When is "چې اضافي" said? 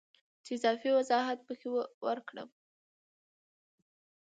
0.43-0.89